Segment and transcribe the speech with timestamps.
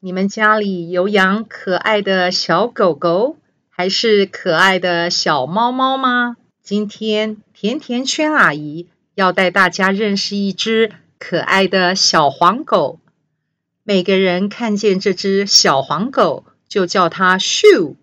[0.00, 3.36] 你们家里有养可爱的小狗狗，
[3.68, 6.36] 还是可爱的小猫猫吗？
[6.62, 13.00] 今天甜甜圈阿姨要带大家认识一只可爱的小黄狗。
[13.82, 17.96] 每个人看见这只小黄狗，就叫它 Shoo，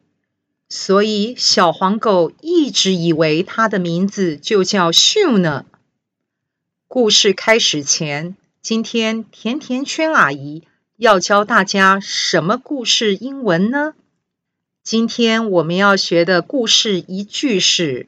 [0.67, 5.65] 所以小黄狗一直以为它的名字就叫 Shoo 呢。
[6.89, 10.63] 故事开始前，今天甜甜圈阿姨
[10.97, 13.95] 要教大家什么故事英文呢？
[14.81, 18.07] 今天我们要学的故事一句是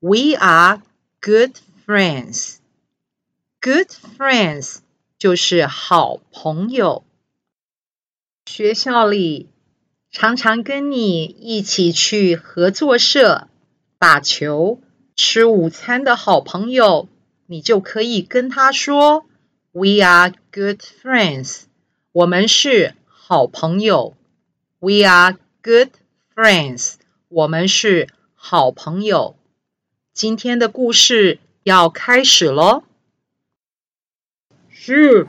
[0.00, 0.80] “We are
[1.20, 1.50] good
[1.84, 2.56] friends”。
[3.60, 4.76] Good friends
[5.18, 7.04] 就是好朋友。
[8.46, 9.50] 学校里
[10.10, 13.48] 常常跟你一起去合作社
[13.98, 14.80] 打球、
[15.14, 17.06] 吃午餐的好朋友，
[17.44, 19.26] 你就可以跟他说。
[19.72, 21.67] We are good friends。
[22.18, 24.16] 我们是好朋友。
[24.80, 25.90] We are good
[26.34, 26.94] friends。
[27.28, 29.36] 我们是好朋友。
[30.12, 32.82] 今天的故事要开始喽。
[34.74, 35.28] Shoo，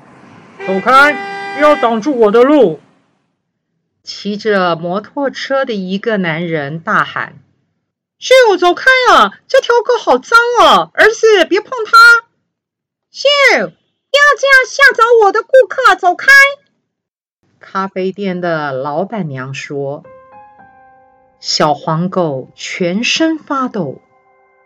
[0.65, 1.53] 走开！
[1.53, 2.79] 不要挡住我的路！
[4.01, 7.35] 骑着摩托车的一个男人大喊
[8.19, 9.37] ：“Shoo，走开啊！
[9.47, 10.89] 这条狗好脏哦！
[10.95, 11.97] 儿子，别碰它。
[13.13, 13.67] ”Shoo。
[14.11, 16.31] 不要这样吓走我的顾客，走开！
[17.59, 20.03] 咖啡店的老板娘说
[21.41, 24.01] ：“小黄狗全身发抖，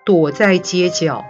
[0.05, 1.25] 躲在街角。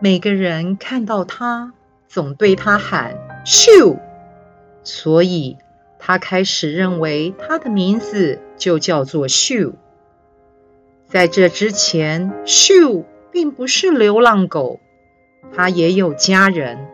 [0.00, 1.72] 每个人看到它，
[2.08, 3.16] 总对它喊
[3.46, 3.96] ‘咻’，
[4.84, 5.56] 所以
[5.98, 9.72] 它开始认为它的名字就叫做‘咻’。
[11.06, 14.80] 在这之前，咻并不是流浪狗，
[15.54, 16.86] 它也有家人。”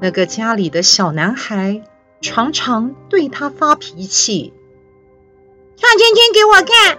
[0.00, 1.82] 那个家里的小男孩
[2.24, 4.54] 常常对他发脾气。
[5.76, 6.98] 唱圈圈给我看，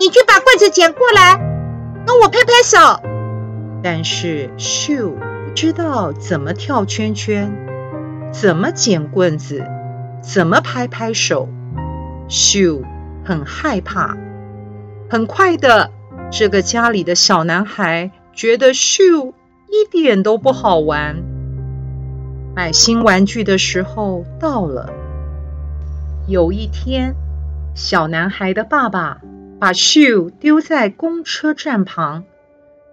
[0.00, 1.36] 你去把棍子捡过来，
[2.04, 3.00] 跟我拍拍手。
[3.80, 7.54] 但是咻不知道怎么跳圈圈，
[8.32, 9.64] 怎么捡棍子，
[10.20, 11.48] 怎么拍拍手。
[12.28, 12.82] 咻
[13.24, 14.16] 很害怕。
[15.08, 15.92] 很快的，
[16.32, 19.32] 这个家里的小男孩觉得咻
[19.68, 21.22] 一点都不好玩。
[22.54, 24.92] 买新玩具的时候到了。
[26.28, 27.14] 有一天，
[27.74, 29.20] 小男孩的爸爸
[29.58, 32.24] 把 shoe 丢在公车站旁，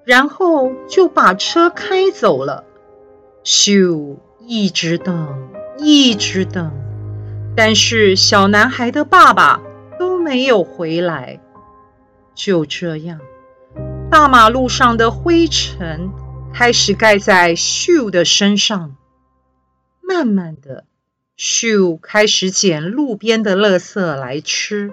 [0.04, 2.64] 然后就把车开走了。
[3.44, 6.72] Shoo 一直等，一直等，
[7.56, 9.62] 但是小男孩的爸爸
[10.00, 11.40] 都没有回来。
[12.34, 13.20] 就这样，
[14.10, 16.10] 大马路上的灰尘
[16.52, 18.96] 开始盖在 Shoo 的身上。
[20.24, 20.86] 慢慢的
[21.36, 24.92] ，Shoo 开始捡路边的垃圾来吃。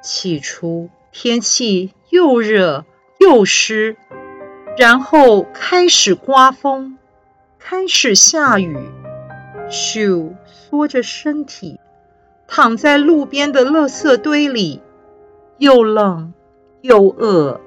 [0.00, 2.84] 起初天气又热
[3.18, 3.96] 又湿，
[4.78, 6.98] 然后开始刮风，
[7.58, 8.78] 开始下雨。
[9.70, 11.80] Shoo 缩着身体，
[12.46, 14.80] 躺在路边的垃圾堆里，
[15.58, 16.32] 又冷
[16.80, 17.60] 又饿。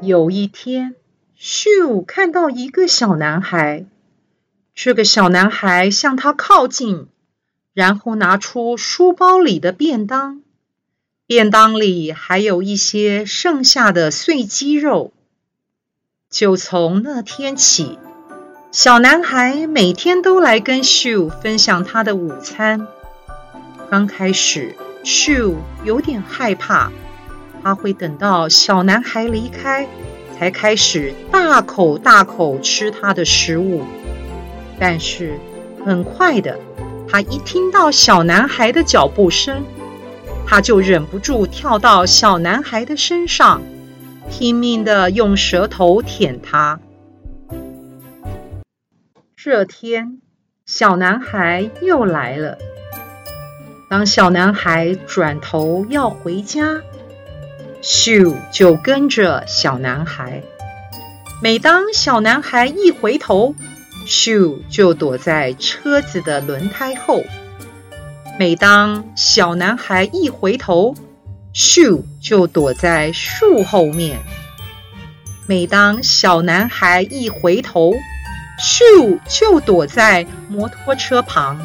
[0.00, 0.94] 有一天
[1.36, 3.86] ，Shoo 看到一个小男孩。
[4.74, 7.06] 这个小男孩向他靠近，
[7.74, 10.42] 然后拿出书包里的便当，
[11.26, 15.12] 便当里还有一些剩下的碎鸡肉。
[16.28, 18.00] 就从那天起，
[18.72, 22.88] 小男孩每天都来跟 Shoo 分享他的午餐。
[23.88, 24.74] 刚开始
[25.04, 25.54] ，Shoo
[25.84, 26.90] 有点害怕，
[27.62, 29.86] 他会等到小男孩离开，
[30.36, 33.84] 才开始大口大口吃他的食物。
[34.78, 35.38] 但是
[35.84, 36.58] 很快的，
[37.08, 39.62] 他一听到小男孩的脚步声，
[40.46, 43.62] 他就忍不住跳到小男孩的身上，
[44.30, 46.80] 拼命的用舌头舔他。
[49.36, 50.20] 这天，
[50.64, 52.58] 小男孩又来了。
[53.90, 56.80] 当小男孩转头要回家
[57.82, 60.42] ，Shoo 就跟着小男孩。
[61.42, 63.54] 每当小男孩一回头
[64.06, 67.22] ，Shoo 就躲在车子的轮胎后。
[68.38, 70.94] 每当小男孩一回头，
[71.54, 74.18] 咻就躲在树后面。
[75.46, 77.94] 每当小男孩一回头，
[78.58, 81.64] 咻就躲在摩托车旁。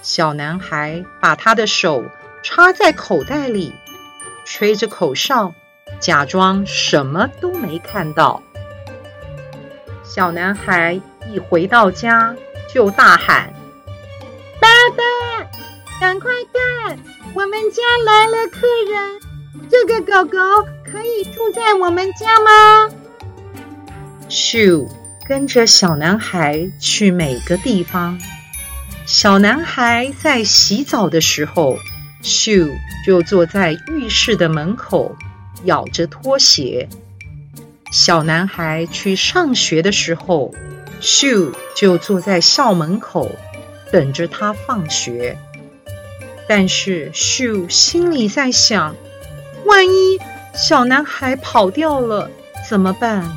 [0.00, 2.04] 小男孩把他的手
[2.42, 3.72] 插在口袋里，
[4.44, 5.54] 吹着口哨，
[6.00, 8.42] 假装什么都没看到。
[10.02, 12.34] 小男孩一回到家，
[12.72, 13.52] 就大喊
[14.60, 15.02] ：“爸爸，
[16.00, 16.98] 赶快看，
[17.34, 19.20] 我们家来了客人！
[19.70, 20.38] 这个狗狗
[20.84, 22.94] 可以住在我们家吗？”
[24.28, 24.88] 咻，
[25.26, 28.18] 跟着小男孩去每个地方。
[29.04, 31.76] 小男孩在洗澡的时候，
[32.22, 32.70] 咻
[33.04, 35.16] 就坐在浴室的门口，
[35.64, 36.88] 咬着拖鞋。
[37.90, 40.54] 小男孩去上学的时候，
[41.02, 43.30] 咻就坐在校门口，
[43.90, 45.36] 等着他放学。
[46.48, 48.94] 但是咻心里在想：
[49.64, 50.18] 万一
[50.54, 52.30] 小男孩跑掉了
[52.68, 53.36] 怎么办？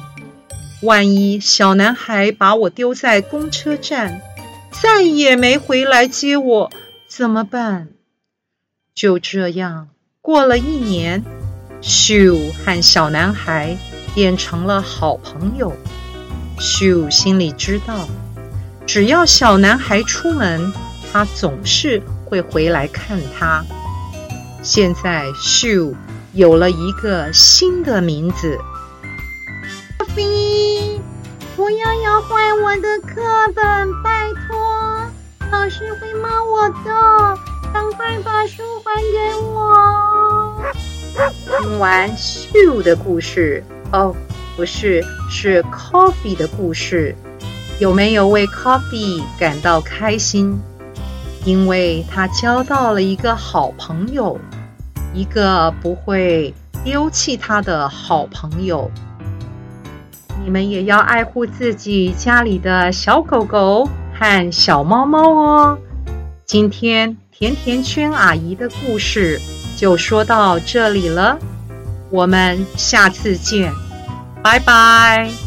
[0.81, 4.21] 万一小男孩把我丢在公车站，
[4.71, 6.71] 再也没回来接我，
[7.07, 7.87] 怎么办？
[8.93, 9.89] 就这样
[10.21, 11.23] 过了一年，
[11.81, 13.77] 咻和小男孩
[14.13, 15.73] 变成了好朋友。
[16.59, 18.07] 咻心里知道，
[18.85, 20.71] 只要小男孩出门，
[21.11, 23.63] 他总是会回来看他。
[24.61, 25.93] 现在秀
[26.33, 28.57] 有了一个新的名字。
[31.55, 33.21] 不要咬坏我的课
[33.55, 34.55] 本，拜托！
[35.51, 37.39] 老师会骂我的。
[37.73, 40.63] 赶快把书还给我！
[41.59, 44.15] 听完秀的故事，哦，
[44.55, 47.15] 不是，是 Coffee 的故事。
[47.79, 50.57] 有没有为 Coffee 感到开心？
[51.43, 54.39] 因为他交到了一个好朋友，
[55.13, 56.53] 一个不会
[56.83, 58.89] 丢弃他的好朋友。
[60.43, 65.77] 你们也要爱护自己家里的小狗狗和小猫猫哦。
[66.45, 69.39] 今天甜甜圈阿姨的故事
[69.75, 71.37] 就说到这里了，
[72.09, 73.73] 我们下次见，
[74.45, 75.44] 拜拜。